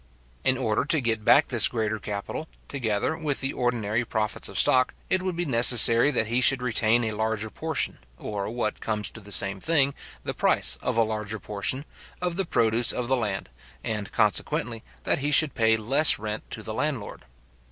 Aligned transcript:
In 0.43 0.57
order 0.57 0.83
to 0.83 0.99
get 0.99 1.23
back 1.23 1.49
this 1.49 1.67
greater 1.67 1.99
capital, 1.99 2.47
together 2.67 3.15
with 3.15 3.39
the 3.39 3.53
ordinary 3.53 4.03
profits 4.03 4.49
of 4.49 4.57
stock, 4.57 4.95
it 5.11 5.21
would 5.21 5.35
be 5.35 5.45
necessary 5.45 6.09
that 6.09 6.25
he 6.25 6.41
should 6.41 6.59
retain 6.59 7.03
a 7.03 7.11
larger 7.11 7.51
portion, 7.51 7.99
or, 8.17 8.49
what 8.49 8.81
comes 8.81 9.11
to 9.11 9.19
the 9.21 9.31
same 9.31 9.59
thing, 9.59 9.93
the 10.23 10.33
price 10.33 10.75
of 10.81 10.97
a 10.97 11.03
larger 11.03 11.37
portion, 11.37 11.85
of 12.19 12.35
the 12.35 12.45
produce 12.45 12.91
of 12.91 13.07
the 13.09 13.15
land, 13.15 13.49
and, 13.83 14.11
consequently, 14.11 14.81
that 15.03 15.19
he 15.19 15.29
should 15.29 15.53
pay 15.53 15.77
less 15.77 16.17
rent 16.17 16.49
to 16.49 16.63
the 16.63 16.73
landlord. 16.73 17.25